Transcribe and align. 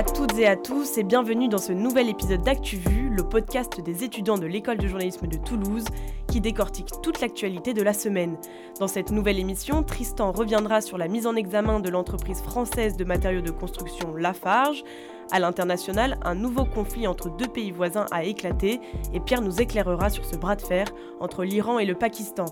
à 0.00 0.02
toutes 0.02 0.38
et 0.38 0.46
à 0.46 0.56
tous 0.56 0.96
et 0.96 1.02
bienvenue 1.02 1.48
dans 1.48 1.58
ce 1.58 1.72
nouvel 1.72 2.08
épisode 2.08 2.40
d'ActuVu, 2.40 3.10
le 3.10 3.22
podcast 3.22 3.82
des 3.82 4.02
étudiants 4.02 4.38
de 4.38 4.46
l'école 4.46 4.78
de 4.78 4.88
journalisme 4.88 5.26
de 5.26 5.36
Toulouse 5.36 5.84
qui 6.26 6.40
décortique 6.40 6.88
toute 7.02 7.20
l'actualité 7.20 7.74
de 7.74 7.82
la 7.82 7.92
semaine. 7.92 8.38
Dans 8.78 8.88
cette 8.88 9.10
nouvelle 9.10 9.38
émission, 9.38 9.82
Tristan 9.82 10.32
reviendra 10.32 10.80
sur 10.80 10.96
la 10.96 11.06
mise 11.06 11.26
en 11.26 11.36
examen 11.36 11.80
de 11.80 11.90
l'entreprise 11.90 12.40
française 12.40 12.96
de 12.96 13.04
matériaux 13.04 13.42
de 13.42 13.50
construction 13.50 14.16
Lafarge. 14.16 14.84
À 15.32 15.38
l'international, 15.38 16.18
un 16.22 16.34
nouveau 16.34 16.64
conflit 16.64 17.06
entre 17.06 17.28
deux 17.36 17.48
pays 17.48 17.70
voisins 17.70 18.06
a 18.10 18.24
éclaté 18.24 18.80
et 19.12 19.20
Pierre 19.20 19.42
nous 19.42 19.60
éclairera 19.60 20.08
sur 20.08 20.24
ce 20.24 20.36
bras 20.36 20.56
de 20.56 20.62
fer 20.62 20.86
entre 21.20 21.44
l'Iran 21.44 21.78
et 21.78 21.84
le 21.84 21.94
Pakistan. 21.94 22.46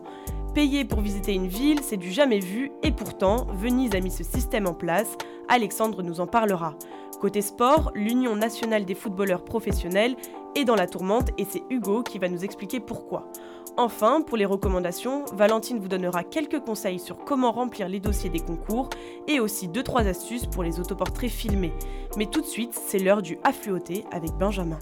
Payer 0.59 0.85
pour 0.85 1.03
visiter 1.03 1.35
une 1.35 1.47
ville, 1.47 1.79
c'est 1.85 1.97
du 1.97 2.11
jamais 2.11 2.41
vu, 2.41 2.73
et 2.83 2.91
pourtant, 2.91 3.47
Venise 3.53 3.95
a 3.95 4.01
mis 4.01 4.11
ce 4.11 4.25
système 4.25 4.67
en 4.67 4.75
place. 4.75 5.17
Alexandre 5.47 6.03
nous 6.03 6.19
en 6.19 6.27
parlera. 6.27 6.75
Côté 7.21 7.43
sport, 7.43 7.93
l'Union 7.95 8.35
nationale 8.35 8.85
des 8.85 8.97
footballeurs 8.97 9.45
professionnels 9.45 10.17
est 10.57 10.65
dans 10.65 10.75
la 10.75 10.89
tourmente 10.89 11.31
et 11.39 11.47
c'est 11.49 11.63
Hugo 11.71 12.03
qui 12.03 12.19
va 12.19 12.29
nous 12.29 12.43
expliquer 12.43 12.81
pourquoi. 12.81 13.31
Enfin, 13.77 14.21
pour 14.21 14.37
les 14.37 14.47
recommandations, 14.47 15.27
Valentine 15.33 15.79
vous 15.79 15.87
donnera 15.87 16.25
quelques 16.25 16.59
conseils 16.59 16.99
sur 16.99 17.19
comment 17.19 17.53
remplir 17.53 17.89
les 17.89 18.01
dossiers 18.01 18.29
des 18.29 18.41
concours 18.41 18.91
et 19.29 19.39
aussi 19.39 19.69
2-3 19.69 20.09
astuces 20.09 20.47
pour 20.47 20.65
les 20.65 20.81
autoportraits 20.81 21.31
filmés. 21.31 21.73
Mais 22.17 22.27
tout 22.27 22.41
de 22.41 22.47
suite, 22.47 22.75
c'est 22.75 22.99
l'heure 22.99 23.23
du 23.23 23.39
affluoté 23.45 24.05
avec 24.11 24.33
Benjamin. 24.33 24.81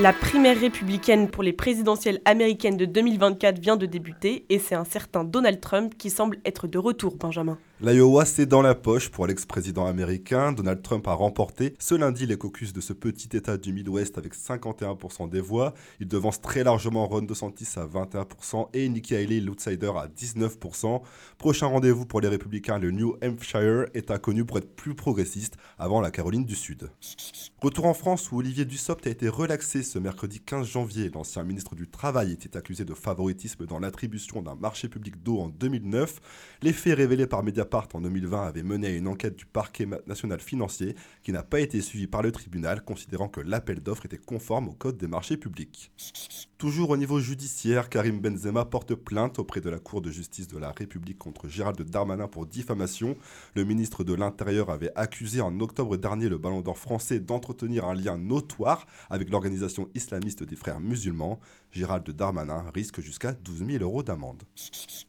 La 0.00 0.12
primaire 0.12 0.58
républicaine 0.58 1.30
pour 1.30 1.44
les 1.44 1.52
présidentielles 1.52 2.20
américaines 2.24 2.76
de 2.76 2.84
2024 2.84 3.60
vient 3.60 3.76
de 3.76 3.86
débuter 3.86 4.44
et 4.48 4.58
c'est 4.58 4.74
un 4.74 4.84
certain 4.84 5.22
Donald 5.22 5.60
Trump 5.60 5.94
qui 5.96 6.10
semble 6.10 6.38
être 6.44 6.66
de 6.66 6.78
retour, 6.78 7.14
Benjamin. 7.16 7.58
L'Iowa, 7.80 8.24
c'est 8.24 8.46
dans 8.46 8.62
la 8.62 8.76
poche 8.76 9.08
pour 9.08 9.26
l'ex-président 9.26 9.84
américain. 9.84 10.52
Donald 10.52 10.80
Trump 10.80 11.08
a 11.08 11.12
remporté 11.12 11.74
ce 11.80 11.96
lundi 11.96 12.24
les 12.24 12.38
caucus 12.38 12.72
de 12.72 12.80
ce 12.80 12.92
petit 12.92 13.36
État 13.36 13.56
du 13.56 13.72
Midwest 13.72 14.16
avec 14.16 14.32
51% 14.36 15.28
des 15.28 15.40
voix. 15.40 15.74
Il 15.98 16.06
devance 16.06 16.40
très 16.40 16.62
largement 16.62 17.04
Ron 17.08 17.22
DeSantis 17.22 17.66
à 17.74 17.84
21% 17.84 18.68
et 18.74 18.88
Nikki 18.88 19.16
Haley, 19.16 19.40
l'outsider, 19.40 19.90
à 19.96 20.06
19%. 20.06 21.02
Prochain 21.36 21.66
rendez-vous 21.66 22.06
pour 22.06 22.20
les 22.20 22.28
républicains, 22.28 22.78
le 22.78 22.92
New 22.92 23.16
Hampshire, 23.24 23.86
État 23.92 24.18
connu 24.18 24.44
pour 24.44 24.58
être 24.58 24.76
plus 24.76 24.94
progressiste 24.94 25.56
avant 25.76 26.00
la 26.00 26.12
Caroline 26.12 26.44
du 26.44 26.54
Sud. 26.54 26.88
Retour 27.60 27.86
en 27.86 27.94
France 27.94 28.30
où 28.30 28.38
Olivier 28.38 28.66
Dussopt 28.66 29.04
a 29.08 29.10
été 29.10 29.28
relaxé 29.28 29.82
ce 29.82 29.98
mercredi 29.98 30.38
15 30.38 30.64
janvier. 30.64 31.10
L'ancien 31.12 31.42
ministre 31.42 31.74
du 31.74 31.88
Travail 31.88 32.30
était 32.30 32.56
accusé 32.56 32.84
de 32.84 32.94
favoritisme 32.94 33.66
dans 33.66 33.80
l'attribution 33.80 34.42
d'un 34.42 34.54
marché 34.54 34.88
public 34.88 35.22
d'eau 35.24 35.40
en 35.40 35.48
2009. 35.48 36.20
Les 36.62 36.72
faits 36.72 36.96
révélés 36.96 37.26
par 37.26 37.42
En 37.72 38.00
2020 38.00 38.46
avaient 38.46 38.62
mené 38.62 38.88
à 38.88 38.90
une 38.90 39.08
enquête 39.08 39.36
du 39.36 39.46
parquet 39.46 39.88
national 40.06 40.40
financier 40.40 40.94
qui 41.22 41.32
n'a 41.32 41.42
pas 41.42 41.60
été 41.60 41.80
suivie 41.80 42.06
par 42.06 42.22
le 42.22 42.30
tribunal, 42.30 42.82
considérant 42.84 43.28
que 43.28 43.40
l'appel 43.40 43.80
d'offres 43.80 44.06
était 44.06 44.18
conforme 44.18 44.68
au 44.68 44.72
code 44.72 44.96
des 44.96 45.06
marchés 45.06 45.36
publics. 45.36 45.90
Toujours 46.64 46.88
au 46.88 46.96
niveau 46.96 47.20
judiciaire, 47.20 47.90
Karim 47.90 48.20
Benzema 48.20 48.64
porte 48.64 48.94
plainte 48.94 49.38
auprès 49.38 49.60
de 49.60 49.68
la 49.68 49.78
Cour 49.78 50.00
de 50.00 50.10
justice 50.10 50.48
de 50.48 50.56
la 50.56 50.70
République 50.70 51.18
contre 51.18 51.46
Gérald 51.46 51.78
Darmanin 51.82 52.26
pour 52.26 52.46
diffamation. 52.46 53.18
Le 53.54 53.64
ministre 53.64 54.02
de 54.02 54.14
l'Intérieur 54.14 54.70
avait 54.70 54.90
accusé 54.96 55.42
en 55.42 55.60
octobre 55.60 55.98
dernier 55.98 56.30
le 56.30 56.38
Ballon 56.38 56.62
d'Or 56.62 56.78
français 56.78 57.20
d'entretenir 57.20 57.84
un 57.84 57.94
lien 57.94 58.16
notoire 58.16 58.86
avec 59.10 59.28
l'organisation 59.28 59.90
islamiste 59.94 60.42
des 60.42 60.56
frères 60.56 60.80
musulmans. 60.80 61.38
Gérald 61.70 62.08
Darmanin 62.08 62.64
risque 62.72 63.02
jusqu'à 63.02 63.32
12 63.32 63.66
000 63.66 63.82
euros 63.82 64.02
d'amende. 64.02 64.44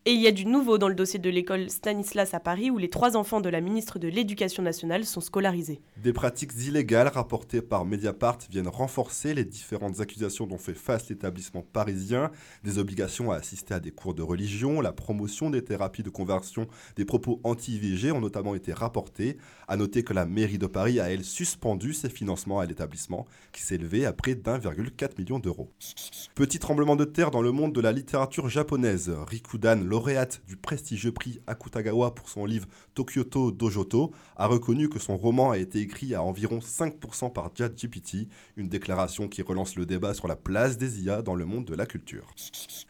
Et 0.06 0.12
il 0.12 0.20
y 0.20 0.28
a 0.28 0.32
du 0.34 0.46
nouveau 0.46 0.78
dans 0.78 0.90
le 0.90 0.96
dossier 0.96 1.20
de 1.20 1.30
l'école 1.30 1.70
Stanislas 1.70 2.34
à 2.34 2.42
Paris 2.42 2.70
où 2.70 2.78
les 2.78 2.90
trois 2.90 3.16
enfants 3.16 3.40
de 3.40 3.50
la 3.50 3.62
ministre 3.62 3.98
de 3.98 4.10
l'Éducation 4.10 4.62
nationale 4.62 5.06
sont 5.06 5.22
scolarisés. 5.22 5.80
Des 6.04 6.12
pratiques 6.12 6.52
illégales 6.68 7.08
rapportées 7.08 7.62
par 7.62 7.86
Mediapart 7.86 8.40
viennent 8.50 8.68
renforcer 8.68 9.34
les 9.34 9.46
différentes 9.46 10.02
accusations 10.02 10.48
dont 10.48 10.58
fait 10.58 10.74
face 10.74 11.08
l'établissement 11.08 11.45
parisien, 11.62 12.32
des 12.64 12.78
obligations 12.78 13.32
à 13.32 13.36
assister 13.36 13.74
à 13.74 13.80
des 13.80 13.92
cours 13.92 14.14
de 14.14 14.22
religion, 14.22 14.82
la 14.82 14.92
promotion 14.92 15.50
des 15.50 15.64
thérapies 15.64 16.04
de 16.04 16.10
conversion, 16.10 16.68
des 16.96 17.06
propos 17.06 17.40
anti-IVG 17.44 18.12
ont 18.12 18.22
notamment 18.22 18.56
été 18.56 18.74
rapportés. 18.74 19.38
À 19.68 19.78
noter 19.78 20.04
que 20.04 20.14
la 20.14 20.26
mairie 20.26 20.58
de 20.58 20.68
Paris 20.68 21.00
a 21.00 21.10
elle 21.10 21.24
suspendu 21.24 21.94
ses 21.94 22.10
financements 22.10 22.60
à 22.60 22.66
l'établissement 22.66 23.26
qui 23.52 23.62
s'élevait 23.62 24.06
à 24.06 24.14
près 24.14 24.36
d'1,4 24.36 25.18
million 25.18 25.40
d'euros. 25.40 25.72
Petit 26.36 26.60
tremblement 26.60 26.96
de 26.96 27.06
terre 27.06 27.32
dans 27.32 27.42
le 27.42 27.52
monde 27.52 27.74
de 27.74 27.82
la 27.82 27.92
littérature 27.92 28.50
japonaise. 28.50 29.10
Rikudan, 29.28 29.78
lauréate 29.84 30.42
du 30.48 30.58
prestigieux 30.58 31.12
prix 31.12 31.40
Akutagawa 31.48 32.14
pour 32.14 32.30
son 32.30 32.46
livre 32.46 32.68
Tokyoto 32.94 33.52
Dojoto, 33.52 34.12
a 34.36 34.48
reconnu 34.48 34.90
que 34.90 35.00
son 35.00 35.18
roman 35.18 35.52
a 35.52 35.58
été 35.58 35.80
écrit 35.80 36.14
à 36.14 36.24
environ 36.24 36.60
5% 36.60 37.32
par 37.32 37.52
ChatGPT, 37.58 38.28
une 38.58 38.70
déclaration 38.70 39.28
qui 39.28 39.42
relance 39.42 39.76
le 39.76 39.86
débat 39.86 40.14
sur 40.14 40.28
la 40.28 40.36
place 40.36 40.78
des 40.78 41.04
IA 41.04 41.22
dans 41.26 41.36
le 41.36 41.44
monde 41.44 41.66
de 41.66 41.76
la 41.76 41.86
culture. 41.86 42.26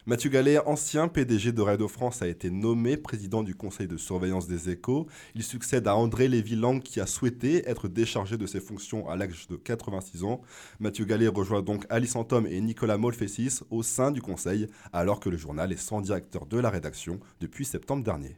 Mathieu 0.05 0.29
Gallet, 0.29 0.59
ancien 0.67 1.07
PDG 1.07 1.51
de 1.51 1.61
Radio 1.63 1.87
France, 1.87 2.21
a 2.21 2.27
été 2.27 2.51
nommé 2.51 2.97
président 2.97 3.41
du 3.41 3.55
conseil 3.55 3.87
de 3.87 3.97
surveillance 3.97 4.47
des 4.47 4.69
échos. 4.69 5.07
Il 5.33 5.41
succède 5.41 5.87
à 5.87 5.95
André 5.95 6.27
Lévy-Lang 6.27 6.83
qui 6.83 6.99
a 6.99 7.07
souhaité 7.07 7.67
être 7.67 7.87
déchargé 7.87 8.37
de 8.37 8.45
ses 8.45 8.59
fonctions 8.59 9.09
à 9.09 9.15
l'âge 9.15 9.47
de 9.49 9.55
86 9.55 10.23
ans. 10.23 10.41
Mathieu 10.79 11.05
Gallet 11.05 11.27
rejoint 11.27 11.63
donc 11.63 11.85
Alice 11.89 12.15
Antom 12.15 12.45
et 12.45 12.61
Nicolas 12.61 12.97
Molfessis 12.97 13.61
au 13.71 13.81
sein 13.81 14.11
du 14.11 14.21
conseil, 14.21 14.67
alors 14.93 15.19
que 15.19 15.29
le 15.29 15.37
journal 15.37 15.71
est 15.71 15.77
sans 15.77 16.01
directeur 16.01 16.45
de 16.45 16.59
la 16.59 16.69
rédaction 16.69 17.19
depuis 17.39 17.65
septembre 17.65 18.03
dernier. 18.03 18.37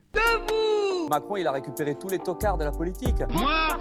Macron, 1.10 1.38
il 1.38 1.48
a 1.48 1.52
récupéré 1.52 1.96
tous 1.96 2.10
les 2.10 2.20
tocards 2.20 2.58
de 2.58 2.66
la 2.66 2.72
politique. 2.72 3.24
Moi 3.32 3.78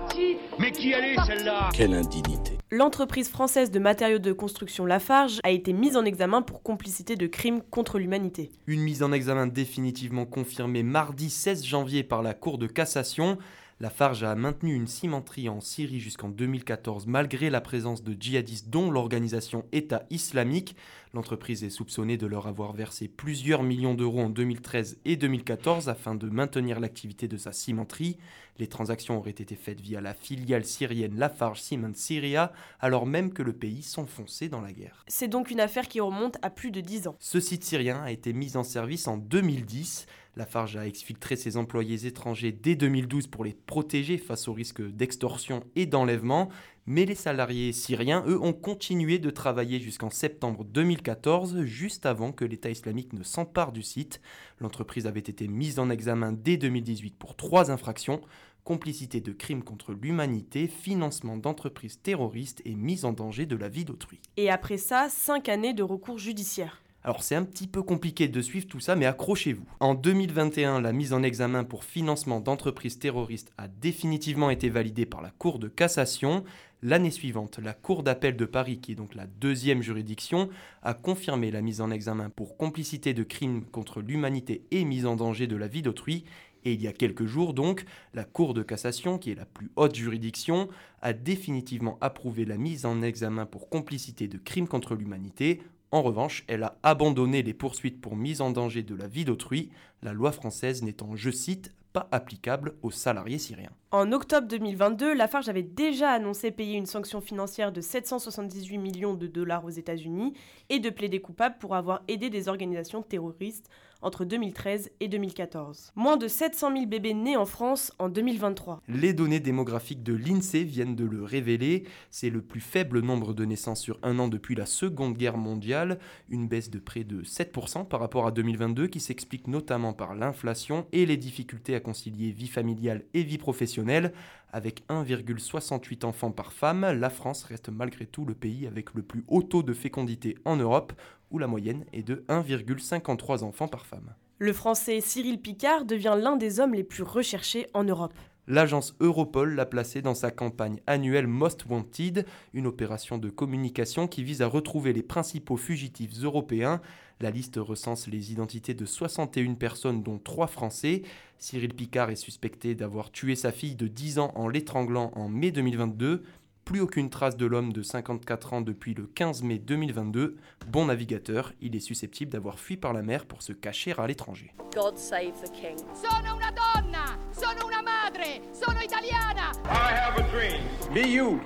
Mais 0.58 0.72
qui 0.72 0.94
allait 0.94 1.16
celle-là 1.26 1.68
Quelle 1.74 1.92
indignité. 1.92 2.56
L'entreprise 2.70 3.28
française 3.28 3.70
de 3.70 3.78
matériaux 3.78 4.18
de 4.18 4.32
construction 4.32 4.86
Lafarge 4.86 5.40
a 5.44 5.50
été 5.50 5.72
mise 5.72 5.96
en 5.96 6.04
examen 6.04 6.40
pour 6.40 6.62
complicité 6.62 7.14
de 7.14 7.26
crimes 7.26 7.60
contre 7.70 7.98
l'humanité. 7.98 8.50
Une 8.66 8.80
mise 8.80 9.02
en 9.02 9.12
examen 9.12 9.46
définitivement 9.46 10.24
confirmée 10.24 10.82
mardi 10.82 11.28
16 11.28 11.64
janvier 11.64 12.02
par 12.02 12.22
la 12.22 12.32
Cour 12.32 12.56
de 12.56 12.66
cassation. 12.66 13.36
Lafarge 13.78 14.22
a 14.22 14.34
maintenu 14.34 14.74
une 14.74 14.86
cimenterie 14.86 15.50
en 15.50 15.60
Syrie 15.60 16.00
jusqu'en 16.00 16.30
2014 16.30 17.06
malgré 17.06 17.50
la 17.50 17.60
présence 17.60 18.02
de 18.02 18.16
djihadistes 18.18 18.70
dont 18.70 18.90
l'organisation 18.90 19.66
État 19.70 20.04
islamique. 20.08 20.76
L'entreprise 21.12 21.62
est 21.62 21.68
soupçonnée 21.68 22.16
de 22.16 22.26
leur 22.26 22.46
avoir 22.46 22.72
versé 22.72 23.06
plusieurs 23.06 23.62
millions 23.62 23.92
d'euros 23.92 24.20
en 24.20 24.30
2013 24.30 24.98
et 25.04 25.16
2014 25.16 25.90
afin 25.90 26.14
de 26.14 26.30
maintenir 26.30 26.80
l'activité 26.80 27.28
de 27.28 27.36
sa 27.36 27.52
cimenterie. 27.52 28.16
Les 28.58 28.66
transactions 28.66 29.18
auraient 29.18 29.30
été 29.30 29.54
faites 29.54 29.80
via 29.80 30.00
la 30.00 30.14
filiale 30.14 30.64
syrienne 30.64 31.18
Lafarge 31.18 31.60
Cement 31.60 31.92
Syria, 31.92 32.52
alors 32.80 33.04
même 33.04 33.30
que 33.30 33.42
le 33.42 33.52
pays 33.52 33.82
s'enfonçait 33.82 34.48
dans 34.48 34.62
la 34.62 34.72
guerre. 34.72 35.04
C'est 35.06 35.28
donc 35.28 35.50
une 35.50 35.60
affaire 35.60 35.88
qui 35.88 36.00
remonte 36.00 36.38
à 36.40 36.48
plus 36.48 36.70
de 36.70 36.80
10 36.80 37.08
ans. 37.08 37.16
Ce 37.18 37.40
site 37.40 37.64
syrien 37.64 38.02
a 38.02 38.10
été 38.10 38.32
mis 38.32 38.56
en 38.56 38.64
service 38.64 39.06
en 39.06 39.18
2010. 39.18 40.06
Lafarge 40.36 40.76
a 40.76 40.86
exfiltré 40.86 41.34
ses 41.36 41.56
employés 41.56 42.06
étrangers 42.06 42.52
dès 42.52 42.76
2012 42.76 43.26
pour 43.26 43.44
les 43.44 43.54
protéger 43.54 44.18
face 44.18 44.48
au 44.48 44.52
risque 44.52 44.82
d'extorsion 44.82 45.64
et 45.74 45.86
d'enlèvement, 45.86 46.50
mais 46.84 47.06
les 47.06 47.14
salariés 47.14 47.72
syriens, 47.72 48.22
eux, 48.26 48.40
ont 48.40 48.52
continué 48.52 49.18
de 49.18 49.30
travailler 49.30 49.80
jusqu'en 49.80 50.10
septembre 50.10 50.64
2014, 50.64 51.62
juste 51.62 52.04
avant 52.04 52.32
que 52.32 52.44
l'État 52.44 52.70
islamique 52.70 53.14
ne 53.14 53.22
s'empare 53.22 53.72
du 53.72 53.82
site. 53.82 54.20
L'entreprise 54.60 55.06
avait 55.06 55.20
été 55.20 55.48
mise 55.48 55.78
en 55.78 55.88
examen 55.88 56.32
dès 56.32 56.58
2018 56.58 57.16
pour 57.16 57.34
trois 57.34 57.70
infractions 57.70 58.20
complicité 58.66 59.20
de 59.20 59.32
crimes 59.32 59.62
contre 59.62 59.92
l'humanité, 59.92 60.66
financement 60.66 61.36
d'entreprises 61.36 62.02
terroristes 62.02 62.60
et 62.64 62.74
mise 62.74 63.04
en 63.04 63.12
danger 63.12 63.46
de 63.46 63.54
la 63.54 63.68
vie 63.68 63.84
d'autrui. 63.84 64.20
Et 64.36 64.50
après 64.50 64.76
ça, 64.76 65.06
5 65.08 65.48
années 65.48 65.72
de 65.72 65.84
recours 65.84 66.18
judiciaire. 66.18 66.82
Alors 67.06 67.22
c'est 67.22 67.36
un 67.36 67.44
petit 67.44 67.68
peu 67.68 67.84
compliqué 67.84 68.26
de 68.26 68.40
suivre 68.42 68.66
tout 68.66 68.80
ça, 68.80 68.96
mais 68.96 69.06
accrochez-vous. 69.06 69.64
En 69.78 69.94
2021, 69.94 70.80
la 70.80 70.92
mise 70.92 71.12
en 71.12 71.22
examen 71.22 71.62
pour 71.62 71.84
financement 71.84 72.40
d'entreprises 72.40 72.98
terroristes 72.98 73.52
a 73.58 73.68
définitivement 73.68 74.50
été 74.50 74.70
validée 74.70 75.06
par 75.06 75.22
la 75.22 75.30
Cour 75.30 75.60
de 75.60 75.68
cassation. 75.68 76.42
L'année 76.82 77.12
suivante, 77.12 77.60
la 77.62 77.74
Cour 77.74 78.02
d'appel 78.02 78.34
de 78.34 78.44
Paris, 78.44 78.80
qui 78.80 78.90
est 78.90 78.96
donc 78.96 79.14
la 79.14 79.28
deuxième 79.28 79.82
juridiction, 79.82 80.48
a 80.82 80.94
confirmé 80.94 81.52
la 81.52 81.62
mise 81.62 81.80
en 81.80 81.92
examen 81.92 82.28
pour 82.28 82.56
complicité 82.56 83.14
de 83.14 83.22
crimes 83.22 83.64
contre 83.66 84.00
l'humanité 84.00 84.64
et 84.72 84.84
mise 84.84 85.06
en 85.06 85.14
danger 85.14 85.46
de 85.46 85.54
la 85.54 85.68
vie 85.68 85.82
d'autrui. 85.82 86.24
Et 86.64 86.72
il 86.72 86.82
y 86.82 86.88
a 86.88 86.92
quelques 86.92 87.26
jours 87.26 87.54
donc, 87.54 87.84
la 88.14 88.24
Cour 88.24 88.52
de 88.52 88.64
cassation, 88.64 89.18
qui 89.18 89.30
est 89.30 89.36
la 89.36 89.46
plus 89.46 89.70
haute 89.76 89.94
juridiction, 89.94 90.66
a 91.02 91.12
définitivement 91.12 91.98
approuvé 92.00 92.44
la 92.44 92.56
mise 92.56 92.84
en 92.84 93.00
examen 93.02 93.46
pour 93.46 93.68
complicité 93.68 94.26
de 94.26 94.38
crimes 94.38 94.66
contre 94.66 94.96
l'humanité 94.96 95.62
en 95.92 96.02
revanche, 96.02 96.44
elle 96.48 96.64
a 96.64 96.76
abandonné 96.82 97.42
les 97.42 97.54
poursuites 97.54 98.00
pour 98.00 98.16
mise 98.16 98.40
en 98.40 98.50
danger 98.50 98.82
de 98.82 98.94
la 98.94 99.06
vie 99.06 99.24
d'autrui, 99.24 99.70
la 100.02 100.12
loi 100.12 100.32
française 100.32 100.82
n'étant, 100.82 101.16
je 101.16 101.30
cite, 101.30 101.72
pas 101.92 102.08
applicable 102.12 102.74
aux 102.82 102.90
salariés 102.90 103.38
syriens. 103.38 103.70
En 103.90 104.12
octobre 104.12 104.46
2022, 104.48 105.14
Lafarge 105.14 105.48
avait 105.48 105.62
déjà 105.62 106.10
annoncé 106.10 106.50
payer 106.50 106.76
une 106.76 106.84
sanction 106.84 107.22
financière 107.22 107.72
de 107.72 107.80
778 107.80 108.76
millions 108.76 109.14
de 109.14 109.26
dollars 109.26 109.64
aux 109.64 109.70
États-Unis 109.70 110.34
et 110.68 110.78
de 110.78 110.90
plaider 110.90 111.20
coupable 111.20 111.56
pour 111.58 111.74
avoir 111.74 112.02
aidé 112.06 112.28
des 112.28 112.48
organisations 112.48 113.00
terroristes 113.00 113.70
entre 114.02 114.24
2013 114.24 114.90
et 115.00 115.08
2014. 115.08 115.92
Moins 115.96 116.16
de 116.16 116.28
700 116.28 116.72
000 116.72 116.86
bébés 116.86 117.14
nés 117.14 117.36
en 117.36 117.46
France 117.46 117.92
en 117.98 118.08
2023. 118.08 118.82
Les 118.88 119.12
données 119.12 119.40
démographiques 119.40 120.02
de 120.02 120.14
l'INSEE 120.14 120.64
viennent 120.64 120.96
de 120.96 121.04
le 121.04 121.22
révéler. 121.22 121.84
C'est 122.10 122.30
le 122.30 122.42
plus 122.42 122.60
faible 122.60 123.00
nombre 123.00 123.34
de 123.34 123.44
naissances 123.44 123.80
sur 123.80 123.98
un 124.02 124.18
an 124.18 124.28
depuis 124.28 124.54
la 124.54 124.66
Seconde 124.66 125.16
Guerre 125.16 125.36
mondiale, 125.36 125.98
une 126.28 126.48
baisse 126.48 126.70
de 126.70 126.78
près 126.78 127.04
de 127.04 127.22
7% 127.22 127.86
par 127.86 128.00
rapport 128.00 128.26
à 128.26 128.30
2022 128.30 128.86
qui 128.86 129.00
s'explique 129.00 129.48
notamment 129.48 129.92
par 129.92 130.14
l'inflation 130.14 130.86
et 130.92 131.06
les 131.06 131.16
difficultés 131.16 131.74
à 131.74 131.80
concilier 131.80 132.30
vie 132.30 132.48
familiale 132.48 133.04
et 133.14 133.22
vie 133.22 133.38
professionnelle. 133.38 134.12
Avec 134.52 134.86
1,68 134.88 136.06
enfants 136.06 136.30
par 136.30 136.52
femme, 136.52 136.86
la 136.86 137.10
France 137.10 137.42
reste 137.44 137.68
malgré 137.68 138.06
tout 138.06 138.24
le 138.24 138.34
pays 138.34 138.66
avec 138.66 138.94
le 138.94 139.02
plus 139.02 139.24
haut 139.28 139.42
taux 139.42 139.62
de 139.62 139.74
fécondité 139.74 140.38
en 140.44 140.56
Europe, 140.56 140.92
où 141.30 141.38
la 141.38 141.46
moyenne 141.46 141.84
est 141.92 142.02
de 142.02 142.24
1,53 142.28 143.42
enfants 143.42 143.68
par 143.68 143.86
femme. 143.86 144.14
Le 144.38 144.52
français 144.52 145.00
Cyril 145.00 145.40
Picard 145.40 145.84
devient 145.84 146.16
l'un 146.18 146.36
des 146.36 146.60
hommes 146.60 146.74
les 146.74 146.84
plus 146.84 147.02
recherchés 147.02 147.66
en 147.72 147.84
Europe. 147.84 148.12
L'agence 148.48 148.94
Europol 149.00 149.54
l'a 149.54 149.66
placé 149.66 150.02
dans 150.02 150.14
sa 150.14 150.30
campagne 150.30 150.78
annuelle 150.86 151.26
Most 151.26 151.66
Wanted, 151.68 152.26
une 152.54 152.68
opération 152.68 153.18
de 153.18 153.28
communication 153.28 154.06
qui 154.06 154.22
vise 154.22 154.40
à 154.40 154.46
retrouver 154.46 154.92
les 154.92 155.02
principaux 155.02 155.56
fugitifs 155.56 156.22
européens. 156.22 156.80
La 157.18 157.30
liste 157.30 157.56
recense 157.56 158.06
les 158.06 158.30
identités 158.30 158.74
de 158.74 158.84
61 158.84 159.54
personnes 159.54 160.02
dont 160.02 160.18
3 160.18 160.46
Français. 160.46 161.02
Cyril 161.38 161.74
Picard 161.74 162.10
est 162.10 162.16
suspecté 162.16 162.76
d'avoir 162.76 163.10
tué 163.10 163.34
sa 163.34 163.50
fille 163.50 163.74
de 163.74 163.88
10 163.88 164.20
ans 164.20 164.32
en 164.36 164.48
l'étranglant 164.48 165.10
en 165.16 165.28
mai 165.28 165.50
2022. 165.50 166.22
Plus 166.66 166.80
aucune 166.80 167.10
trace 167.10 167.36
de 167.36 167.46
l'homme 167.46 167.72
de 167.72 167.80
54 167.80 168.54
ans 168.54 168.60
depuis 168.60 168.92
le 168.92 169.06
15 169.06 169.44
mai 169.44 169.60
2022. 169.60 170.36
Bon 170.66 170.86
navigateur, 170.86 171.52
il 171.60 171.76
est 171.76 171.80
susceptible 171.80 172.32
d'avoir 172.32 172.58
fui 172.58 172.76
par 172.76 172.92
la 172.92 173.02
mer 173.02 173.24
pour 173.24 173.40
se 173.40 173.52
cacher 173.52 173.94
à 173.96 174.04
l'étranger. 174.08 174.52
God 174.74 174.98
save 174.98 175.40
the 175.44 175.50
king. 175.52 175.78
Sono 175.94 176.34
una 176.34 176.50
donna, 176.50 177.16
sono 177.30 177.68
una 177.68 177.82
madre, 177.82 178.40
sono 178.50 178.80
italiana. 178.82 179.52
I 179.64 179.94
have 179.94 180.18
a 180.18 180.26
dream. 180.32 180.60
Be 180.92 181.08
you. 181.08 181.40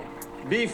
Be, 0.49 0.67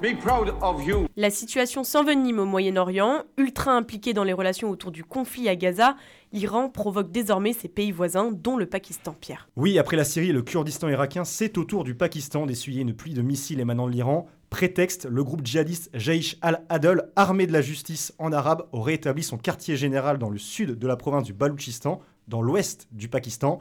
be 0.00 0.16
proud 0.18 0.54
of 0.62 0.86
you. 0.86 1.06
La 1.16 1.30
situation 1.30 1.82
s'envenime 1.84 2.38
au 2.38 2.44
Moyen-Orient, 2.44 3.24
ultra 3.36 3.72
impliqué 3.72 4.14
dans 4.14 4.24
les 4.24 4.32
relations 4.32 4.70
autour 4.70 4.90
du 4.90 5.04
conflit 5.04 5.48
à 5.48 5.56
Gaza, 5.56 5.96
l'Iran 6.32 6.70
provoque 6.70 7.10
désormais 7.10 7.52
ses 7.52 7.68
pays 7.68 7.90
voisins, 7.90 8.30
dont 8.32 8.56
le 8.56 8.66
Pakistan, 8.66 9.14
Pierre. 9.20 9.48
Oui, 9.56 9.78
après 9.78 9.96
la 9.96 10.04
Syrie 10.04 10.30
et 10.30 10.32
le 10.32 10.42
Kurdistan 10.42 10.88
irakien, 10.88 11.24
c'est 11.24 11.58
au 11.58 11.64
tour 11.64 11.84
du 11.84 11.94
Pakistan 11.94 12.46
d'essuyer 12.46 12.82
une 12.82 12.94
pluie 12.94 13.12
de 13.12 13.20
missiles 13.20 13.60
émanant 13.60 13.86
de 13.86 13.92
l'Iran. 13.92 14.28
Prétexte, 14.50 15.06
le 15.10 15.24
groupe 15.24 15.44
djihadiste 15.44 15.90
Jaish 15.94 16.38
al-Adl, 16.40 17.10
armé 17.16 17.46
de 17.46 17.52
la 17.52 17.60
justice 17.60 18.14
en 18.18 18.32
arabe, 18.32 18.66
aurait 18.72 18.94
établi 18.94 19.22
son 19.22 19.36
quartier 19.36 19.76
général 19.76 20.18
dans 20.18 20.30
le 20.30 20.38
sud 20.38 20.78
de 20.78 20.86
la 20.86 20.96
province 20.96 21.24
du 21.24 21.34
Baloutchistan, 21.34 22.00
dans 22.28 22.40
l'ouest 22.40 22.88
du 22.92 23.08
Pakistan. 23.08 23.58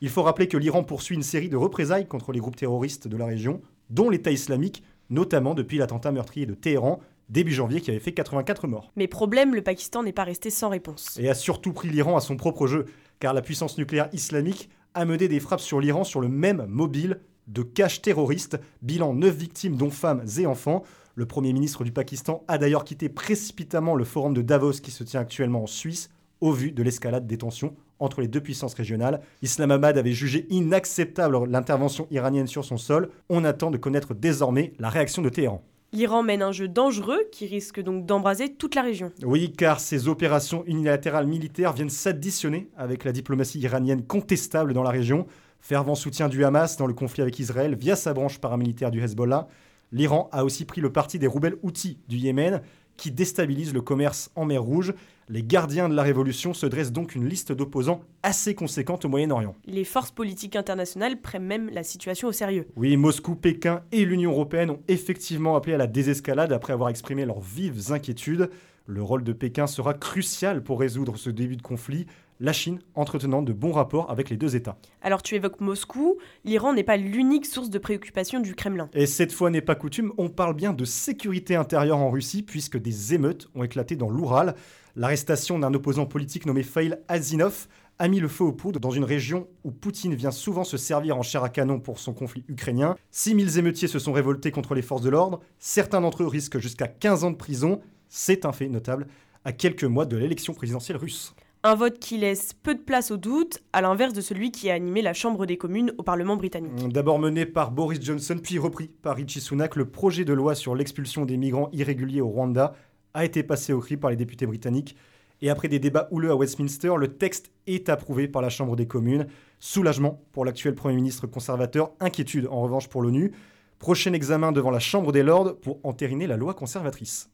Il 0.00 0.08
faut 0.08 0.22
rappeler 0.22 0.48
que 0.48 0.56
l'Iran 0.56 0.82
poursuit 0.82 1.16
une 1.16 1.22
série 1.22 1.50
de 1.50 1.56
représailles 1.56 2.06
contre 2.06 2.32
les 2.32 2.38
groupes 2.38 2.56
terroristes 2.56 3.06
de 3.06 3.16
la 3.18 3.26
région, 3.26 3.60
dont 3.90 4.08
l'État 4.08 4.30
islamique, 4.30 4.82
notamment 5.10 5.54
depuis 5.54 5.78
l'attentat 5.78 6.12
meurtrier 6.12 6.46
de 6.46 6.54
Téhéran 6.54 7.00
début 7.30 7.52
janvier 7.52 7.80
qui 7.80 7.90
avait 7.90 8.00
fait 8.00 8.12
84 8.12 8.66
morts. 8.66 8.90
Mais 8.96 9.06
problème, 9.06 9.54
le 9.54 9.62
Pakistan 9.62 10.02
n'est 10.02 10.12
pas 10.12 10.24
resté 10.24 10.50
sans 10.50 10.68
réponse. 10.68 11.18
Et 11.18 11.28
a 11.28 11.34
surtout 11.34 11.72
pris 11.72 11.88
l'Iran 11.88 12.16
à 12.16 12.20
son 12.20 12.36
propre 12.36 12.66
jeu, 12.66 12.86
car 13.20 13.32
la 13.32 13.42
puissance 13.42 13.78
nucléaire 13.78 14.08
islamique 14.12 14.68
a 14.94 15.04
mené 15.04 15.28
des 15.28 15.40
frappes 15.40 15.60
sur 15.60 15.80
l'Iran 15.80 16.04
sur 16.04 16.20
le 16.20 16.28
même 16.28 16.66
mobile 16.68 17.20
de 17.46 17.62
caches 17.62 18.02
terroristes, 18.02 18.58
bilan 18.82 19.14
9 19.14 19.34
victimes 19.34 19.76
dont 19.76 19.90
femmes 19.90 20.24
et 20.38 20.46
enfants. 20.46 20.82
Le 21.14 21.26
Premier 21.26 21.52
ministre 21.52 21.84
du 21.84 21.92
Pakistan 21.92 22.44
a 22.48 22.58
d'ailleurs 22.58 22.84
quitté 22.84 23.08
précipitamment 23.08 23.94
le 23.94 24.04
forum 24.04 24.34
de 24.34 24.42
Davos 24.42 24.80
qui 24.82 24.90
se 24.90 25.04
tient 25.04 25.20
actuellement 25.20 25.64
en 25.64 25.66
Suisse 25.66 26.10
au 26.40 26.52
vu 26.52 26.72
de 26.72 26.82
l'escalade 26.82 27.26
des 27.26 27.38
tensions 27.38 27.74
entre 28.00 28.20
les 28.20 28.28
deux 28.28 28.40
puissances 28.40 28.74
régionales. 28.74 29.20
Islamabad 29.42 29.96
avait 29.96 30.12
jugé 30.12 30.46
inacceptable 30.50 31.48
l'intervention 31.48 32.06
iranienne 32.10 32.46
sur 32.46 32.64
son 32.64 32.76
sol. 32.76 33.10
On 33.28 33.44
attend 33.44 33.70
de 33.70 33.76
connaître 33.76 34.14
désormais 34.14 34.72
la 34.78 34.88
réaction 34.88 35.22
de 35.22 35.28
Téhéran. 35.28 35.62
L'Iran 35.92 36.22
mène 36.22 36.42
un 36.42 36.52
jeu 36.52 36.68
dangereux 36.68 37.20
qui 37.32 37.46
risque 37.46 37.80
donc 37.80 38.06
d'embraser 38.06 38.54
toute 38.54 38.76
la 38.76 38.82
région. 38.82 39.10
Oui, 39.24 39.50
car 39.50 39.80
ces 39.80 40.06
opérations 40.06 40.62
unilatérales 40.66 41.26
militaires 41.26 41.72
viennent 41.72 41.90
s'additionner 41.90 42.68
avec 42.76 43.04
la 43.04 43.10
diplomatie 43.10 43.58
iranienne 43.58 44.04
contestable 44.04 44.72
dans 44.72 44.84
la 44.84 44.90
région. 44.90 45.26
Fervent 45.60 45.96
soutien 45.96 46.28
du 46.28 46.44
Hamas 46.44 46.76
dans 46.76 46.86
le 46.86 46.94
conflit 46.94 47.22
avec 47.22 47.38
Israël 47.40 47.74
via 47.74 47.96
sa 47.96 48.14
branche 48.14 48.38
paramilitaire 48.38 48.92
du 48.92 49.02
Hezbollah. 49.02 49.48
L'Iran 49.90 50.28
a 50.30 50.44
aussi 50.44 50.64
pris 50.64 50.80
le 50.80 50.92
parti 50.92 51.18
des 51.18 51.26
rebelles 51.26 51.56
houthis 51.62 51.98
du 52.08 52.16
Yémen 52.16 52.62
qui 52.96 53.10
déstabilisent 53.10 53.74
le 53.74 53.80
commerce 53.80 54.30
en 54.34 54.44
mer 54.44 54.62
Rouge. 54.62 54.94
Les 55.28 55.42
gardiens 55.42 55.88
de 55.88 55.94
la 55.94 56.02
révolution 56.02 56.54
se 56.54 56.66
dressent 56.66 56.90
donc 56.90 57.14
une 57.14 57.28
liste 57.28 57.52
d'opposants 57.52 58.00
assez 58.22 58.54
conséquente 58.54 59.04
au 59.04 59.08
Moyen-Orient. 59.08 59.54
Les 59.64 59.84
forces 59.84 60.10
politiques 60.10 60.56
internationales 60.56 61.20
prennent 61.20 61.44
même 61.44 61.70
la 61.70 61.84
situation 61.84 62.28
au 62.28 62.32
sérieux. 62.32 62.66
Oui, 62.76 62.96
Moscou, 62.96 63.36
Pékin 63.36 63.82
et 63.92 64.04
l'Union 64.04 64.32
européenne 64.32 64.70
ont 64.70 64.80
effectivement 64.88 65.54
appelé 65.54 65.74
à 65.74 65.78
la 65.78 65.86
désescalade 65.86 66.52
après 66.52 66.72
avoir 66.72 66.88
exprimé 66.88 67.24
leurs 67.24 67.40
vives 67.40 67.92
inquiétudes. 67.92 68.50
Le 68.86 69.02
rôle 69.02 69.22
de 69.22 69.32
Pékin 69.32 69.68
sera 69.68 69.94
crucial 69.94 70.64
pour 70.64 70.80
résoudre 70.80 71.16
ce 71.16 71.30
début 71.30 71.56
de 71.56 71.62
conflit, 71.62 72.06
la 72.40 72.52
Chine 72.52 72.80
entretenant 72.94 73.42
de 73.42 73.52
bons 73.52 73.72
rapports 73.72 74.10
avec 74.10 74.30
les 74.30 74.36
deux 74.36 74.56
États. 74.56 74.78
Alors 75.02 75.22
tu 75.22 75.34
évoques 75.34 75.60
Moscou, 75.60 76.16
l'Iran 76.44 76.72
n'est 76.72 76.82
pas 76.82 76.96
l'unique 76.96 77.46
source 77.46 77.70
de 77.70 77.78
préoccupation 77.78 78.40
du 78.40 78.54
Kremlin. 78.54 78.88
Et 78.94 79.06
cette 79.06 79.32
fois 79.32 79.50
n'est 79.50 79.60
pas 79.60 79.74
coutume, 79.74 80.12
on 80.18 80.28
parle 80.28 80.54
bien 80.54 80.72
de 80.72 80.84
sécurité 80.84 81.54
intérieure 81.54 81.98
en 81.98 82.10
Russie 82.10 82.42
puisque 82.42 82.78
des 82.78 83.14
émeutes 83.14 83.48
ont 83.54 83.62
éclaté 83.62 83.94
dans 83.94 84.10
l'Oural. 84.10 84.54
L'arrestation 84.96 85.58
d'un 85.58 85.72
opposant 85.74 86.06
politique 86.06 86.46
nommé 86.46 86.62
Fail 86.62 86.98
Azinov 87.08 87.68
a 88.00 88.08
mis 88.08 88.18
le 88.18 88.28
feu 88.28 88.44
aux 88.44 88.52
poudres 88.52 88.80
dans 88.80 88.90
une 88.90 89.04
région 89.04 89.46
où 89.62 89.70
Poutine 89.70 90.14
vient 90.14 90.30
souvent 90.30 90.64
se 90.64 90.78
servir 90.78 91.18
en 91.18 91.22
chair 91.22 91.44
à 91.44 91.50
canon 91.50 91.78
pour 91.78 91.98
son 91.98 92.14
conflit 92.14 92.44
ukrainien. 92.48 92.96
6000 93.10 93.58
émeutiers 93.58 93.88
se 93.88 93.98
sont 93.98 94.12
révoltés 94.12 94.50
contre 94.50 94.74
les 94.74 94.80
forces 94.80 95.02
de 95.02 95.10
l'ordre, 95.10 95.40
certains 95.58 96.00
d'entre 96.00 96.22
eux 96.22 96.26
risquent 96.26 96.58
jusqu'à 96.58 96.88
15 96.88 97.24
ans 97.24 97.30
de 97.30 97.36
prison, 97.36 97.82
c'est 98.08 98.46
un 98.46 98.52
fait 98.52 98.68
notable, 98.68 99.06
à 99.44 99.52
quelques 99.52 99.84
mois 99.84 100.06
de 100.06 100.16
l'élection 100.16 100.54
présidentielle 100.54 100.96
russe. 100.96 101.34
Un 101.62 101.74
vote 101.74 101.98
qui 101.98 102.16
laisse 102.16 102.54
peu 102.54 102.74
de 102.74 102.80
place 102.80 103.10
au 103.10 103.18
doute, 103.18 103.62
à 103.74 103.82
l'inverse 103.82 104.14
de 104.14 104.22
celui 104.22 104.50
qui 104.50 104.70
a 104.70 104.74
animé 104.74 105.02
la 105.02 105.12
Chambre 105.12 105.44
des 105.44 105.58
communes 105.58 105.92
au 105.98 106.02
Parlement 106.02 106.36
britannique. 106.36 106.88
D'abord 106.88 107.18
mené 107.18 107.44
par 107.44 107.70
Boris 107.70 108.00
Johnson, 108.00 108.38
puis 108.42 108.58
repris 108.58 108.88
par 108.88 109.16
Richie 109.16 109.42
Sunak, 109.42 109.76
le 109.76 109.84
projet 109.84 110.24
de 110.24 110.32
loi 110.32 110.54
sur 110.54 110.74
l'expulsion 110.74 111.26
des 111.26 111.36
migrants 111.36 111.68
irréguliers 111.74 112.22
au 112.22 112.28
Rwanda 112.28 112.72
a 113.12 113.26
été 113.26 113.42
passé 113.42 113.74
au 113.74 113.80
cri 113.80 113.98
par 113.98 114.08
les 114.08 114.16
députés 114.16 114.46
britanniques. 114.46 114.96
Et 115.42 115.50
après 115.50 115.68
des 115.68 115.78
débats 115.78 116.08
houleux 116.10 116.30
à 116.30 116.34
Westminster, 116.34 116.94
le 116.96 117.08
texte 117.08 117.52
est 117.66 117.90
approuvé 117.90 118.26
par 118.26 118.40
la 118.40 118.48
Chambre 118.48 118.74
des 118.74 118.86
communes. 118.86 119.26
Soulagement 119.58 120.22
pour 120.32 120.46
l'actuel 120.46 120.74
Premier 120.74 120.96
ministre 120.96 121.26
conservateur, 121.26 121.92
inquiétude 122.00 122.46
en 122.50 122.62
revanche 122.62 122.88
pour 122.88 123.02
l'ONU. 123.02 123.32
Prochain 123.78 124.14
examen 124.14 124.52
devant 124.52 124.70
la 124.70 124.80
Chambre 124.80 125.12
des 125.12 125.22
Lords 125.22 125.60
pour 125.60 125.78
entériner 125.82 126.26
la 126.26 126.38
loi 126.38 126.54
conservatrice. 126.54 127.28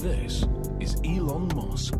This 0.00 0.46
is 0.80 0.96
Elon 1.04 1.46
Musk. 1.54 1.92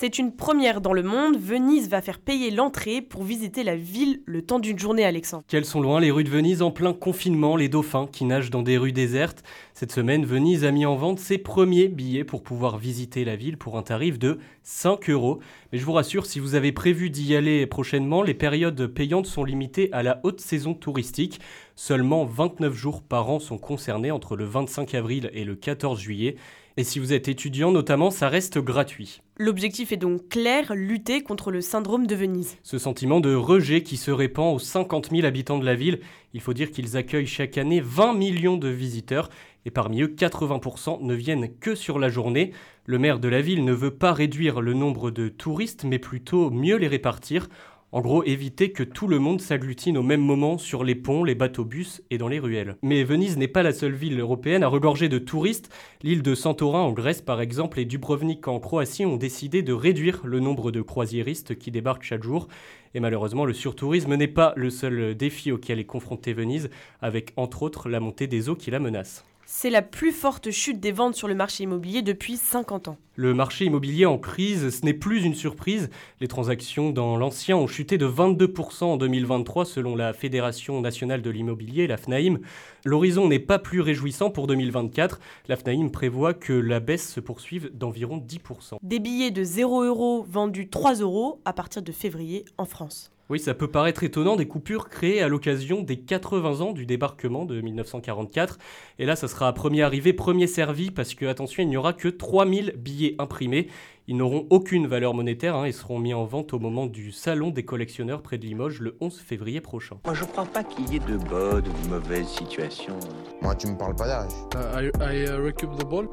C'est 0.00 0.18
une 0.18 0.34
première 0.34 0.80
dans 0.80 0.94
le 0.94 1.02
monde, 1.02 1.36
Venise 1.38 1.90
va 1.90 2.00
faire 2.00 2.20
payer 2.20 2.50
l'entrée 2.50 3.02
pour 3.02 3.22
visiter 3.22 3.62
la 3.62 3.76
ville 3.76 4.22
le 4.24 4.40
temps 4.40 4.58
d'une 4.58 4.78
journée, 4.78 5.04
Alexandre. 5.04 5.44
Quelles 5.46 5.66
sont 5.66 5.82
loin 5.82 6.00
les 6.00 6.10
rues 6.10 6.24
de 6.24 6.30
Venise 6.30 6.62
en 6.62 6.70
plein 6.70 6.94
confinement, 6.94 7.54
les 7.54 7.68
dauphins 7.68 8.08
qui 8.10 8.24
nagent 8.24 8.48
dans 8.48 8.62
des 8.62 8.78
rues 8.78 8.92
désertes. 8.92 9.42
Cette 9.74 9.92
semaine, 9.92 10.24
Venise 10.24 10.64
a 10.64 10.70
mis 10.70 10.86
en 10.86 10.96
vente 10.96 11.18
ses 11.18 11.36
premiers 11.36 11.88
billets 11.88 12.24
pour 12.24 12.42
pouvoir 12.42 12.78
visiter 12.78 13.26
la 13.26 13.36
ville 13.36 13.58
pour 13.58 13.76
un 13.76 13.82
tarif 13.82 14.18
de 14.18 14.38
5 14.62 15.10
euros. 15.10 15.40
Mais 15.70 15.78
je 15.78 15.84
vous 15.84 15.92
rassure, 15.92 16.24
si 16.24 16.38
vous 16.38 16.54
avez 16.54 16.72
prévu 16.72 17.10
d'y 17.10 17.36
aller 17.36 17.66
prochainement, 17.66 18.22
les 18.22 18.32
périodes 18.32 18.86
payantes 18.86 19.26
sont 19.26 19.44
limitées 19.44 19.90
à 19.92 20.02
la 20.02 20.20
haute 20.22 20.40
saison 20.40 20.72
touristique. 20.72 21.40
Seulement 21.82 22.26
29 22.26 22.74
jours 22.74 23.02
par 23.02 23.30
an 23.30 23.38
sont 23.38 23.56
concernés 23.56 24.10
entre 24.10 24.36
le 24.36 24.44
25 24.44 24.94
avril 24.94 25.30
et 25.32 25.44
le 25.44 25.54
14 25.54 25.98
juillet. 25.98 26.36
Et 26.76 26.84
si 26.84 26.98
vous 26.98 27.14
êtes 27.14 27.26
étudiant 27.26 27.72
notamment, 27.72 28.10
ça 28.10 28.28
reste 28.28 28.58
gratuit. 28.58 29.22
L'objectif 29.38 29.90
est 29.90 29.96
donc 29.96 30.28
clair, 30.28 30.74
lutter 30.74 31.22
contre 31.22 31.50
le 31.50 31.62
syndrome 31.62 32.06
de 32.06 32.14
Venise. 32.14 32.58
Ce 32.62 32.76
sentiment 32.76 33.20
de 33.20 33.34
rejet 33.34 33.82
qui 33.82 33.96
se 33.96 34.10
répand 34.10 34.54
aux 34.54 34.58
50 34.58 35.08
000 35.10 35.26
habitants 35.26 35.58
de 35.58 35.64
la 35.64 35.74
ville, 35.74 36.00
il 36.34 36.42
faut 36.42 36.52
dire 36.52 36.70
qu'ils 36.70 36.98
accueillent 36.98 37.26
chaque 37.26 37.56
année 37.56 37.80
20 37.80 38.12
millions 38.12 38.58
de 38.58 38.68
visiteurs 38.68 39.30
et 39.64 39.70
parmi 39.70 40.02
eux 40.02 40.14
80% 40.14 41.02
ne 41.02 41.14
viennent 41.14 41.48
que 41.60 41.74
sur 41.74 41.98
la 41.98 42.10
journée. 42.10 42.52
Le 42.84 42.98
maire 42.98 43.20
de 43.20 43.28
la 43.28 43.40
ville 43.40 43.64
ne 43.64 43.72
veut 43.72 43.94
pas 43.94 44.12
réduire 44.12 44.60
le 44.60 44.74
nombre 44.74 45.10
de 45.10 45.28
touristes 45.28 45.84
mais 45.84 45.98
plutôt 45.98 46.50
mieux 46.50 46.76
les 46.76 46.88
répartir 46.88 47.48
en 47.92 48.00
gros, 48.00 48.22
éviter 48.22 48.70
que 48.70 48.84
tout 48.84 49.08
le 49.08 49.18
monde 49.18 49.40
s'agglutine 49.40 49.98
au 49.98 50.02
même 50.02 50.20
moment 50.20 50.58
sur 50.58 50.84
les 50.84 50.94
ponts, 50.94 51.24
les 51.24 51.34
bateaux-bus 51.34 52.02
et 52.10 52.18
dans 52.18 52.28
les 52.28 52.38
ruelles. 52.38 52.76
Mais 52.82 53.02
Venise 53.02 53.36
n'est 53.36 53.48
pas 53.48 53.64
la 53.64 53.72
seule 53.72 53.94
ville 53.94 54.20
européenne 54.20 54.62
à 54.62 54.68
regorger 54.68 55.08
de 55.08 55.18
touristes. 55.18 55.70
L'île 56.02 56.22
de 56.22 56.36
Santorin 56.36 56.82
en 56.82 56.92
Grèce 56.92 57.20
par 57.20 57.40
exemple 57.40 57.80
et 57.80 57.84
Dubrovnik 57.84 58.46
en 58.46 58.60
Croatie 58.60 59.06
ont 59.06 59.16
décidé 59.16 59.62
de 59.62 59.72
réduire 59.72 60.20
le 60.24 60.38
nombre 60.38 60.70
de 60.70 60.82
croisiéristes 60.82 61.58
qui 61.58 61.72
débarquent 61.72 62.04
chaque 62.04 62.22
jour. 62.22 62.46
Et 62.94 63.00
malheureusement, 63.00 63.44
le 63.44 63.52
surtourisme 63.52 64.14
n'est 64.14 64.28
pas 64.28 64.52
le 64.56 64.70
seul 64.70 65.16
défi 65.16 65.50
auquel 65.50 65.78
est 65.78 65.84
confrontée 65.84 66.32
Venise, 66.32 66.70
avec 67.00 67.32
entre 67.36 67.62
autres 67.62 67.88
la 67.88 68.00
montée 68.00 68.26
des 68.26 68.48
eaux 68.48 68.56
qui 68.56 68.70
la 68.70 68.78
menace. 68.78 69.24
C'est 69.52 69.68
la 69.68 69.82
plus 69.82 70.12
forte 70.12 70.52
chute 70.52 70.78
des 70.78 70.92
ventes 70.92 71.16
sur 71.16 71.26
le 71.26 71.34
marché 71.34 71.64
immobilier 71.64 72.02
depuis 72.02 72.36
50 72.36 72.86
ans. 72.86 72.96
Le 73.16 73.34
marché 73.34 73.64
immobilier 73.64 74.06
en 74.06 74.16
crise, 74.16 74.70
ce 74.70 74.84
n'est 74.86 74.94
plus 74.94 75.24
une 75.24 75.34
surprise. 75.34 75.90
Les 76.20 76.28
transactions 76.28 76.90
dans 76.90 77.16
l'ancien 77.16 77.56
ont 77.56 77.66
chuté 77.66 77.98
de 77.98 78.06
22% 78.06 78.84
en 78.84 78.96
2023 78.96 79.64
selon 79.64 79.96
la 79.96 80.12
Fédération 80.12 80.80
nationale 80.80 81.20
de 81.20 81.30
l'immobilier, 81.30 81.88
la 81.88 81.96
FNAIM. 81.96 82.38
L'horizon 82.84 83.26
n'est 83.26 83.40
pas 83.40 83.58
plus 83.58 83.80
réjouissant 83.80 84.30
pour 84.30 84.46
2024. 84.46 85.18
La 85.48 85.56
FNAIM 85.56 85.90
prévoit 85.90 86.32
que 86.32 86.52
la 86.52 86.78
baisse 86.78 87.12
se 87.12 87.18
poursuive 87.18 87.70
d'environ 87.74 88.18
10%. 88.18 88.76
Des 88.82 89.00
billets 89.00 89.32
de 89.32 89.42
0 89.42 89.82
euros 89.82 90.24
vendus 90.26 90.68
3 90.68 91.00
euros 91.00 91.40
à 91.44 91.52
partir 91.52 91.82
de 91.82 91.90
février 91.90 92.44
en 92.56 92.66
France. 92.66 93.10
Oui, 93.30 93.38
ça 93.38 93.54
peut 93.54 93.68
paraître 93.68 94.02
étonnant, 94.02 94.34
des 94.34 94.48
coupures 94.48 94.88
créées 94.88 95.22
à 95.22 95.28
l'occasion 95.28 95.82
des 95.82 96.00
80 96.00 96.62
ans 96.62 96.72
du 96.72 96.84
débarquement 96.84 97.44
de 97.44 97.60
1944. 97.60 98.58
Et 98.98 99.06
là, 99.06 99.14
ça 99.14 99.28
sera 99.28 99.52
premier 99.52 99.82
arrivé, 99.82 100.12
premier 100.12 100.48
servi, 100.48 100.90
parce 100.90 101.14
que, 101.14 101.26
attention, 101.26 101.62
il 101.62 101.68
n'y 101.68 101.76
aura 101.76 101.92
que 101.92 102.08
3000 102.08 102.74
billets 102.76 103.14
imprimés. 103.20 103.68
Ils 104.08 104.16
n'auront 104.16 104.48
aucune 104.50 104.88
valeur 104.88 105.14
monétaire 105.14 105.54
hein, 105.54 105.64
et 105.64 105.70
seront 105.70 106.00
mis 106.00 106.12
en 106.12 106.24
vente 106.24 106.52
au 106.54 106.58
moment 106.58 106.86
du 106.86 107.12
Salon 107.12 107.50
des 107.50 107.64
collectionneurs 107.64 108.20
près 108.20 108.36
de 108.36 108.46
Limoges 108.46 108.80
le 108.80 108.96
11 109.00 109.20
février 109.20 109.60
prochain. 109.60 110.00
Moi, 110.04 110.14
je 110.14 110.24
crois 110.24 110.46
pas 110.46 110.64
qu'il 110.64 110.92
y 110.92 110.96
ait 110.96 110.98
de 110.98 111.16
bonnes 111.16 111.68
ou 111.68 111.86
de 111.86 111.88
mauvaises 111.88 112.26
situations. 112.26 112.98
Moi, 113.42 113.54
tu 113.54 113.68
me 113.68 113.78
parles 113.78 113.94
pas 113.94 114.08
d'âge. 114.08 114.32
Uh, 114.56 114.90
I, 115.00 115.14
I 115.14 115.26
uh, 115.26 115.40
recoup 115.40 115.68
the 115.78 115.84
ball. 115.84 116.08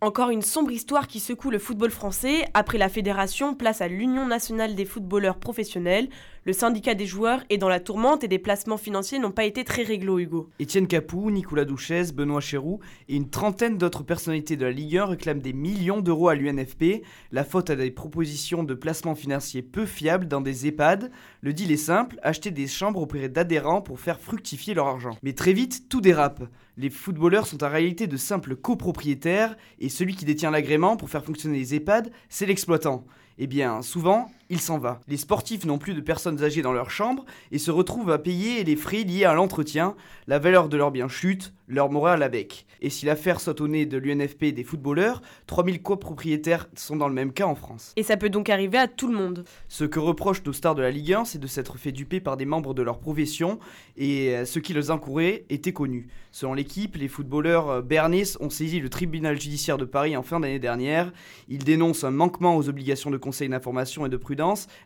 Encore 0.00 0.30
une 0.30 0.42
sombre 0.42 0.70
histoire 0.70 1.08
qui 1.08 1.18
secoue 1.18 1.50
le 1.50 1.58
football 1.58 1.90
français. 1.90 2.44
Après 2.54 2.78
la 2.78 2.88
fédération, 2.88 3.56
place 3.56 3.80
à 3.80 3.88
l'Union 3.88 4.28
nationale 4.28 4.76
des 4.76 4.84
footballeurs 4.84 5.40
professionnels. 5.40 6.08
Le 6.48 6.54
syndicat 6.54 6.94
des 6.94 7.04
joueurs 7.04 7.44
est 7.50 7.58
dans 7.58 7.68
la 7.68 7.78
tourmente 7.78 8.24
et 8.24 8.26
des 8.26 8.38
placements 8.38 8.78
financiers 8.78 9.18
n'ont 9.18 9.32
pas 9.32 9.44
été 9.44 9.64
très 9.64 9.82
réglo, 9.82 10.18
Hugo. 10.18 10.48
Étienne 10.58 10.86
Capou, 10.86 11.30
Nicolas 11.30 11.66
Douchès, 11.66 12.14
Benoît 12.14 12.40
Chéroux 12.40 12.80
et 13.10 13.16
une 13.16 13.28
trentaine 13.28 13.76
d'autres 13.76 14.02
personnalités 14.02 14.56
de 14.56 14.64
la 14.64 14.70
Ligue 14.70 14.96
1 14.96 15.04
réclament 15.04 15.42
des 15.42 15.52
millions 15.52 16.00
d'euros 16.00 16.30
à 16.30 16.34
l'UNFP. 16.34 17.04
La 17.32 17.44
faute 17.44 17.68
à 17.68 17.76
des 17.76 17.90
propositions 17.90 18.62
de 18.62 18.72
placements 18.72 19.14
financiers 19.14 19.60
peu 19.60 19.84
fiables 19.84 20.26
dans 20.26 20.40
des 20.40 20.66
EHPAD. 20.66 21.10
Le 21.42 21.52
deal 21.52 21.70
est 21.70 21.76
simple, 21.76 22.18
acheter 22.22 22.50
des 22.50 22.66
chambres 22.66 23.02
auprès 23.02 23.28
d'adhérents 23.28 23.82
pour 23.82 24.00
faire 24.00 24.18
fructifier 24.18 24.72
leur 24.72 24.86
argent. 24.86 25.18
Mais 25.22 25.34
très 25.34 25.52
vite, 25.52 25.90
tout 25.90 26.00
dérape. 26.00 26.42
Les 26.78 26.88
footballeurs 26.88 27.46
sont 27.46 27.62
en 27.62 27.68
réalité 27.68 28.06
de 28.06 28.16
simples 28.16 28.56
copropriétaires 28.56 29.54
et 29.80 29.90
celui 29.90 30.16
qui 30.16 30.24
détient 30.24 30.50
l'agrément 30.50 30.96
pour 30.96 31.10
faire 31.10 31.26
fonctionner 31.26 31.58
les 31.58 31.74
EHPAD, 31.74 32.10
c'est 32.30 32.46
l'exploitant. 32.46 33.04
Eh 33.36 33.46
bien, 33.46 33.82
souvent, 33.82 34.30
il 34.50 34.60
s'en 34.60 34.78
va. 34.78 35.00
Les 35.08 35.16
sportifs 35.16 35.64
n'ont 35.64 35.78
plus 35.78 35.94
de 35.94 36.00
personnes 36.00 36.42
âgées 36.42 36.62
dans 36.62 36.72
leur 36.72 36.90
chambre 36.90 37.24
et 37.52 37.58
se 37.58 37.70
retrouvent 37.70 38.10
à 38.10 38.18
payer 38.18 38.64
les 38.64 38.76
frais 38.76 39.04
liés 39.04 39.24
à 39.24 39.34
l'entretien, 39.34 39.94
la 40.26 40.38
valeur 40.38 40.68
de 40.68 40.76
leurs 40.76 40.90
biens 40.90 41.08
chute, 41.08 41.52
leur 41.66 41.90
morale 41.90 42.22
avec. 42.22 42.66
Et 42.80 42.90
si 42.90 43.04
l'affaire 43.06 43.40
saute 43.40 43.60
au 43.60 43.68
nez 43.68 43.84
de 43.84 43.98
l'UNFP 43.98 44.44
et 44.44 44.52
des 44.52 44.64
footballeurs, 44.64 45.20
3000 45.46 45.82
copropriétaires 45.82 46.68
sont 46.74 46.96
dans 46.96 47.08
le 47.08 47.14
même 47.14 47.32
cas 47.32 47.46
en 47.46 47.54
France. 47.54 47.92
Et 47.96 48.02
ça 48.02 48.16
peut 48.16 48.30
donc 48.30 48.48
arriver 48.48 48.78
à 48.78 48.88
tout 48.88 49.08
le 49.08 49.16
monde. 49.16 49.44
Ce 49.68 49.84
que 49.84 49.98
reprochent 49.98 50.44
nos 50.44 50.52
stars 50.52 50.74
de 50.74 50.82
la 50.82 50.90
Ligue 50.90 51.12
1, 51.12 51.24
c'est 51.26 51.38
de 51.38 51.46
s'être 51.46 51.76
fait 51.76 51.92
duper 51.92 52.20
par 52.20 52.36
des 52.36 52.46
membres 52.46 52.72
de 52.72 52.82
leur 52.82 53.00
profession 53.00 53.58
et 53.96 54.34
euh, 54.34 54.44
ce 54.44 54.60
qui 54.60 54.72
les 54.72 54.90
encourait 54.90 55.44
était 55.50 55.72
connu. 55.72 56.08
Selon 56.30 56.54
l'équipe, 56.54 56.96
les 56.96 57.08
footballeurs 57.08 57.68
euh, 57.68 57.82
bernais 57.82 58.22
ont 58.40 58.50
saisi 58.50 58.80
le 58.80 58.88
tribunal 58.88 59.38
judiciaire 59.40 59.76
de 59.76 59.84
Paris 59.84 60.16
en 60.16 60.22
fin 60.22 60.40
d'année 60.40 60.58
dernière. 60.58 61.12
Ils 61.48 61.64
dénoncent 61.64 62.04
un 62.04 62.10
manquement 62.10 62.56
aux 62.56 62.68
obligations 62.68 63.10
de 63.10 63.18
conseil 63.18 63.48
d'information 63.48 64.06
et 64.06 64.08
de 64.08 64.16
prudence 64.16 64.37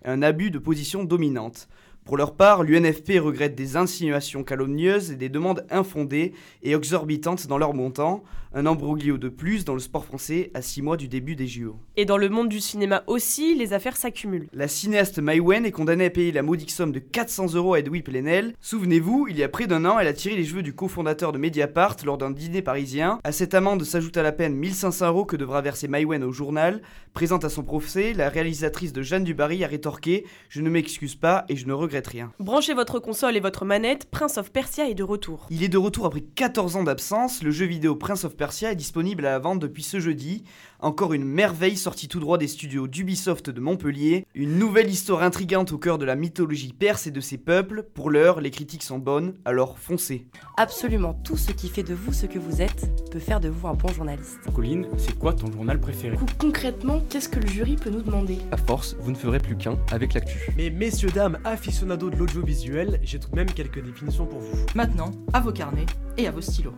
et 0.05 0.09
un 0.09 0.23
abus 0.23 0.51
de 0.51 0.59
position 0.59 1.05
dominante. 1.05 1.69
Pour 2.05 2.17
leur 2.17 2.35
part, 2.35 2.65
l'UNFP 2.65 3.21
regrette 3.21 3.55
des 3.55 3.77
insinuations 3.77 4.43
calomnieuses 4.43 5.13
et 5.13 5.17
des 5.17 5.29
demandes 5.29 5.65
infondées 5.71 6.33
et 6.65 6.73
exorbitantes 6.73 7.47
dans 7.47 7.59
leur 7.59 7.75
montant, 7.75 8.25
un 8.55 8.67
embroglio 8.67 9.19
de 9.19 9.29
plus 9.29 9.65
dans 9.65 9.75
le 9.75 9.81
sport 9.81 10.05
français 10.05 10.51
à 10.53 10.63
6 10.63 10.83
mois 10.83 10.97
du 10.97 11.09
début 11.09 11.37
des 11.37 11.47
JO. 11.47 11.77
Et 11.97 12.05
dans 12.05 12.19
le 12.19 12.29
monde 12.29 12.49
du 12.49 12.61
cinéma 12.61 13.03
aussi, 13.07 13.55
les 13.55 13.73
affaires 13.73 13.97
s'accumulent. 13.97 14.49
La 14.53 14.69
cinéaste 14.69 15.21
Mai 15.21 15.41
Wen 15.41 15.65
est 15.65 15.71
condamnée 15.71 16.07
à 16.07 16.11
payer 16.11 16.33
la 16.33 16.43
modique 16.43 16.71
somme 16.71 16.93
de 16.93 16.99
400 16.99 17.55
euros 17.55 17.75
à 17.75 17.79
Edoui 17.79 18.03
Plenel. 18.03 18.55
Souvenez-vous, 18.61 19.29
il 19.31 19.39
y 19.39 19.43
a 19.43 19.49
près 19.49 19.67
d'un 19.67 19.85
an, 19.85 19.99
elle 19.99 20.09
a 20.09 20.13
tiré 20.13 20.37
les 20.37 20.45
cheveux 20.45 20.63
du 20.63 20.75
cofondateur 20.75 21.33
de 21.33 21.39
Mediapart 21.39 21.97
lors 22.05 22.19
d'un 22.19 22.31
dîner 22.31 22.63
parisien. 22.63 23.21
À 23.25 23.33
cette 23.33 23.55
amende 23.55 23.85
s'ajoute 23.85 24.17
à 24.17 24.23
la 24.23 24.33
peine 24.33 24.55
1500 24.55 25.07
euros 25.07 25.25
que 25.25 25.37
devra 25.37 25.63
verser 25.63 25.89
Mai 25.89 26.05
Wen 26.05 26.25
au 26.25 26.33
journal. 26.33 26.83
Présente 27.15 27.45
à 27.45 27.49
son 27.49 27.63
procès, 27.63 28.13
la 28.13 28.29
réalisatrice 28.29 28.93
de 28.93 29.03
Jeanne 29.03 29.25
Dubarry 29.25 29.65
a 29.65 29.69
rétorqué 29.69 30.27
Je 30.49 30.61
ne 30.61 30.71
m'excuse 30.71 31.15
pas 31.15 31.45
et 31.49 31.57
je 31.57 31.67
ne 31.67 31.73
regrette 31.73 31.92
rien. 32.01 32.33
Branchez 32.39 32.75
votre 32.75 32.99
console 32.99 33.37
et 33.37 33.41
votre 33.41 33.65
manette, 33.65 34.11
Prince 34.11 34.39
of 34.39 34.51
Persia 34.51 34.89
est 34.89 34.95
de 34.95 35.03
retour. 35.03 35.47
Il 35.51 35.63
est 35.63 35.69
de 35.69 35.79
retour 35.79 36.07
après 36.07 36.23
14 36.23 36.77
ans 36.77 36.83
d'absence. 36.83 37.43
Le 37.43 37.51
jeu 37.51 37.67
vidéo 37.67 37.95
Prince 37.95 38.25
of 38.25 38.37
Persia 38.37 38.73
est 38.73 38.77
disponible 38.77 39.27
à 39.27 39.31
la 39.33 39.39
vente 39.39 39.59
depuis 39.59 39.83
ce 39.83 40.01
jeudi. 40.01 40.45
Encore 40.81 41.13
une 41.13 41.25
merveille 41.25 41.77
sortie 41.77 42.09
tout 42.09 42.19
droit 42.19 42.39
des 42.39 42.49
studios 42.49 42.89
d'Ubisoft 42.89 43.51
de 43.51 43.61
Montpellier. 43.61 44.27
Une 44.35 44.59
nouvelle 44.59 44.91
histoire 44.91 45.23
intrigante 45.23 45.73
au 45.73 45.79
cœur 45.79 45.97
de 45.99 46.05
la 46.05 46.17
mythologie 46.17 46.73
perse 46.73 47.07
et 47.07 47.13
de 47.13 47.21
ses 47.21 47.39
peuples. 47.39 47.85
Pour 47.95 48.11
l'heure, 48.11 48.41
les 48.41 48.51
critiques 48.51 48.83
sont 48.83 48.99
bonnes, 48.99 49.35
alors 49.45 49.79
foncez. 49.79 50.27
Absolument 50.57 51.15
tout 51.15 51.37
ce 51.37 51.53
qui 51.53 51.69
fait 51.69 51.85
de 51.85 51.95
vous 51.95 52.13
ce 52.13 52.27
que 52.27 52.39
vous 52.39 52.63
êtes 52.63 52.91
peut 53.11 53.21
faire 53.21 53.39
de 53.39 53.49
vous 53.49 53.69
un 53.69 53.75
bon 53.75 53.89
journaliste. 53.89 54.39
Colline, 54.55 54.87
c'est 54.97 55.17
quoi 55.19 55.33
ton 55.33 55.51
journal 55.53 55.79
préféré? 55.81 56.17
Concrètement, 56.39 57.01
qu'est-ce 57.09 57.29
que 57.29 57.39
le 57.39 57.47
jury 57.47 57.77
peut 57.77 57.91
nous 57.91 58.03
demander? 58.03 58.39
À 58.51 58.57
force, 58.57 58.97
vous 59.01 59.11
ne 59.13 59.17
ferez 59.17 59.39
plus 59.39 59.57
qu'un 59.57 59.79
avec 59.93 60.15
l'actu. 60.15 60.51
Mais 60.57 60.71
messieurs, 60.71 61.11
dames, 61.11 61.39
de 61.87 62.17
l'audiovisuel, 62.17 63.01
j'ai 63.03 63.19
tout 63.19 63.31
de 63.31 63.37
même 63.37 63.51
quelques 63.51 63.83
définitions 63.83 64.27
pour 64.27 64.39
vous. 64.39 64.67
Maintenant, 64.75 65.11
à 65.33 65.41
vos 65.41 65.53
carnets 65.53 65.87
et 66.17 66.27
à 66.27 66.31
vos 66.31 66.41
stylos. 66.41 66.75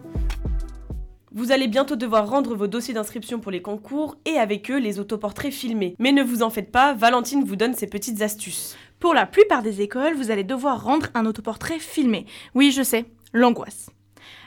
Vous 1.33 1.53
allez 1.53 1.69
bientôt 1.69 1.97
devoir 1.97 2.29
rendre 2.29 2.55
vos 2.55 2.67
dossiers 2.67 2.95
d'inscription 2.95 3.39
pour 3.39 3.53
les 3.53 3.61
concours 3.61 4.17
et 4.25 4.39
avec 4.39 4.71
eux 4.71 4.79
les 4.79 4.99
autoportraits 4.99 5.53
filmés. 5.53 5.95
Mais 5.99 6.13
ne 6.13 6.23
vous 6.23 6.43
en 6.43 6.51
faites 6.51 6.73
pas, 6.73 6.95
Valentine 6.95 7.45
vous 7.45 7.57
donne 7.57 7.75
ses 7.75 7.87
petites 7.87 8.23
astuces. 8.23 8.77
Pour 8.99 9.15
la 9.15 9.27
plupart 9.27 9.63
des 9.63 9.83
écoles, 9.83 10.15
vous 10.15 10.31
allez 10.31 10.45
devoir 10.45 10.83
rendre 10.83 11.09
un 11.15 11.27
autoportrait 11.27 11.81
filmé. 11.81 12.27
Oui, 12.55 12.73
je 12.73 12.83
sais, 12.83 13.05
l'angoisse. 13.33 13.91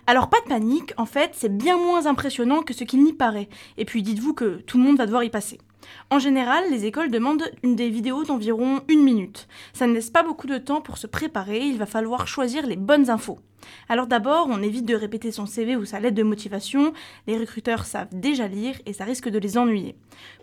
Alors 0.07 0.29
pas 0.29 0.39
de 0.41 0.49
panique, 0.49 0.93
en 0.97 1.05
fait, 1.05 1.31
c'est 1.33 1.55
bien 1.55 1.77
moins 1.77 2.05
impressionnant 2.05 2.63
que 2.63 2.73
ce 2.73 2.83
qu'il 2.83 3.03
n'y 3.03 3.13
paraît. 3.13 3.49
Et 3.77 3.85
puis 3.85 4.01
dites-vous 4.01 4.33
que 4.33 4.61
tout 4.61 4.77
le 4.77 4.83
monde 4.83 4.97
va 4.97 5.05
devoir 5.05 5.23
y 5.23 5.29
passer. 5.29 5.59
En 6.09 6.19
général, 6.19 6.63
les 6.71 6.85
écoles 6.85 7.11
demandent 7.11 7.51
des 7.63 7.89
vidéos 7.89 8.23
d'environ 8.23 8.81
une 8.87 9.03
minute. 9.03 9.47
Ça 9.73 9.87
ne 9.87 9.93
laisse 9.93 10.09
pas 10.09 10.23
beaucoup 10.23 10.47
de 10.47 10.57
temps 10.57 10.81
pour 10.81 10.97
se 10.97 11.07
préparer, 11.07 11.59
il 11.59 11.77
va 11.77 11.85
falloir 11.85 12.27
choisir 12.27 12.65
les 12.65 12.77
bonnes 12.77 13.09
infos. 13.09 13.39
Alors 13.89 14.07
d'abord, 14.07 14.47
on 14.49 14.61
évite 14.61 14.85
de 14.85 14.95
répéter 14.95 15.31
son 15.31 15.45
CV 15.45 15.75
ou 15.75 15.85
sa 15.85 15.99
lettre 15.99 16.15
de 16.15 16.23
motivation, 16.23 16.93
les 17.27 17.37
recruteurs 17.37 17.85
savent 17.85 18.07
déjà 18.11 18.47
lire 18.47 18.75
et 18.85 18.93
ça 18.93 19.03
risque 19.03 19.29
de 19.29 19.39
les 19.39 19.57
ennuyer. 19.57 19.95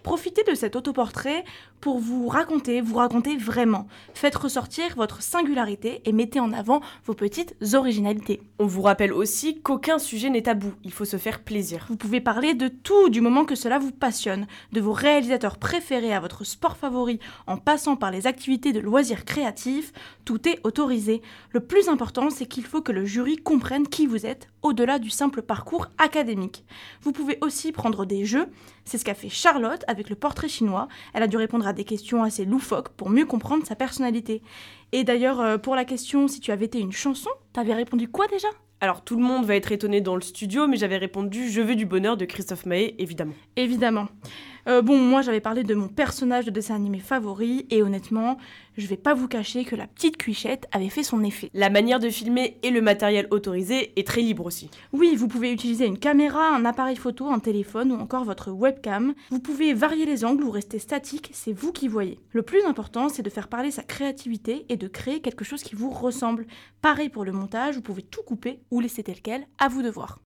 Profitez 0.02 0.42
de 0.44 0.54
cet 0.54 0.76
autoportrait 0.76 1.44
pour 1.80 1.98
vous 1.98 2.28
raconter, 2.28 2.80
vous 2.80 2.96
raconter 2.96 3.36
vraiment. 3.36 3.86
Faites 4.14 4.36
ressortir 4.36 4.94
votre 4.96 5.22
singularité 5.22 6.00
et 6.04 6.12
mettez 6.12 6.40
en 6.40 6.52
avant 6.52 6.80
vos 7.04 7.14
petites 7.14 7.56
originalités. 7.74 8.40
On 8.58 8.66
vous 8.66 8.82
rappelle 8.82 9.12
aussi 9.12 9.60
qu'aucun 9.60 9.98
sujet 9.98 10.30
n'est 10.30 10.42
tabou, 10.42 10.72
il 10.84 10.92
faut 10.92 11.04
se 11.04 11.16
faire 11.16 11.40
plaisir. 11.40 11.86
Vous 11.88 11.96
pouvez 11.96 12.20
parler 12.20 12.54
de 12.54 12.68
tout 12.68 13.08
du 13.08 13.20
moment 13.20 13.44
que 13.44 13.54
cela 13.54 13.78
vous 13.78 13.92
passionne, 13.92 14.46
de 14.72 14.80
vos 14.80 14.92
réalisateurs 14.92 15.58
préférés 15.58 16.14
à 16.14 16.20
votre 16.20 16.44
sport 16.44 16.76
favori 16.76 17.18
en 17.46 17.56
passant 17.56 17.96
par 17.96 18.10
les 18.10 18.26
activités 18.26 18.72
de 18.72 18.80
loisirs 18.80 19.24
créatifs, 19.24 19.92
tout 20.24 20.48
est 20.48 20.60
autorisé. 20.64 21.22
Le 21.50 21.60
plus 21.60 21.88
important, 21.88 22.30
c'est 22.30 22.46
qu'il 22.46 22.64
faut 22.64 22.82
que 22.82 22.92
le 22.92 23.04
jury 23.14 23.36
comprenne 23.36 23.86
qui 23.86 24.08
vous 24.08 24.26
êtes 24.26 24.48
au-delà 24.62 24.98
du 24.98 25.08
simple 25.08 25.40
parcours 25.40 25.86
académique. 25.98 26.64
Vous 27.00 27.12
pouvez 27.12 27.38
aussi 27.42 27.70
prendre 27.70 28.04
des 28.04 28.24
jeux, 28.24 28.46
c'est 28.84 28.98
ce 28.98 29.04
qu'a 29.04 29.14
fait 29.14 29.28
Charlotte 29.28 29.84
avec 29.86 30.10
le 30.10 30.16
portrait 30.16 30.48
chinois. 30.48 30.88
Elle 31.12 31.22
a 31.22 31.28
dû 31.28 31.36
répondre 31.36 31.64
à 31.64 31.72
des 31.72 31.84
questions 31.84 32.24
assez 32.24 32.44
loufoques 32.44 32.88
pour 32.88 33.10
mieux 33.10 33.24
comprendre 33.24 33.64
sa 33.64 33.76
personnalité. 33.76 34.42
Et 34.90 35.04
d'ailleurs, 35.04 35.40
euh, 35.40 35.58
pour 35.58 35.76
la 35.76 35.84
question 35.84 36.26
si 36.26 36.40
tu 36.40 36.50
avais 36.50 36.64
été 36.64 36.80
une 36.80 36.90
chanson, 36.90 37.30
t'avais 37.52 37.74
répondu 37.74 38.08
quoi 38.08 38.26
déjà? 38.26 38.48
Alors 38.80 39.04
tout 39.04 39.16
le 39.16 39.22
monde 39.22 39.44
va 39.44 39.54
être 39.54 39.70
étonné 39.70 40.00
dans 40.00 40.16
le 40.16 40.20
studio, 40.20 40.66
mais 40.66 40.76
j'avais 40.76 40.96
répondu 40.96 41.48
Je 41.48 41.60
veux 41.60 41.76
du 41.76 41.86
bonheur 41.86 42.16
de 42.16 42.24
Christophe 42.24 42.66
Maé, 42.66 42.96
évidemment. 42.98 43.34
Évidemment. 43.54 44.08
Euh, 44.66 44.82
bon, 44.82 44.98
moi 44.98 45.22
j'avais 45.22 45.40
parlé 45.40 45.62
de 45.62 45.74
mon 45.74 45.88
personnage 45.88 46.46
de 46.46 46.50
dessin 46.50 46.74
animé 46.74 46.98
favori, 46.98 47.66
et 47.70 47.82
honnêtement, 47.82 48.38
je 48.76 48.86
vais 48.86 48.96
pas 48.96 49.14
vous 49.14 49.28
cacher 49.28 49.64
que 49.64 49.76
la 49.76 49.86
petite 49.86 50.16
cuichette 50.16 50.66
avait 50.72 50.88
fait 50.88 51.02
son 51.02 51.22
effet. 51.22 51.50
La 51.54 51.70
manière 51.70 52.00
de 52.00 52.08
filmer 52.08 52.58
et 52.62 52.70
le 52.70 52.80
matériel 52.80 53.28
autorisé 53.30 53.92
est 53.98 54.06
très 54.06 54.22
libre 54.22 54.46
aussi. 54.46 54.70
Oui, 54.92 55.14
vous 55.16 55.28
pouvez 55.28 55.52
utiliser 55.52 55.86
une 55.86 55.98
caméra, 55.98 56.48
un 56.54 56.64
appareil 56.64 56.96
photo, 56.96 57.28
un 57.28 57.38
téléphone 57.38 57.92
ou 57.92 57.96
encore 57.96 58.24
votre 58.24 58.50
webcam. 58.50 59.14
Vous 59.30 59.40
pouvez 59.40 59.74
varier 59.74 60.06
les 60.06 60.24
angles 60.24 60.44
ou 60.44 60.50
rester 60.50 60.78
statique, 60.78 61.30
c'est 61.32 61.52
vous 61.52 61.72
qui 61.72 61.88
voyez. 61.88 62.18
Le 62.30 62.42
plus 62.42 62.64
important, 62.64 63.08
c'est 63.08 63.22
de 63.22 63.30
faire 63.30 63.48
parler 63.48 63.70
sa 63.70 63.82
créativité 63.82 64.66
et 64.68 64.76
de 64.76 64.88
créer 64.88 65.20
quelque 65.20 65.44
chose 65.44 65.62
qui 65.62 65.74
vous 65.74 65.90
ressemble. 65.90 66.46
Pareil 66.80 67.08
pour 67.08 67.24
le 67.24 67.32
montage, 67.32 67.76
vous 67.76 67.82
pouvez 67.82 68.02
tout 68.02 68.22
couper 68.22 68.60
ou 68.70 68.80
laisser 68.80 69.02
tel 69.02 69.20
quel, 69.20 69.46
à 69.58 69.68
vous 69.68 69.82
de 69.82 69.90
voir. 69.90 70.18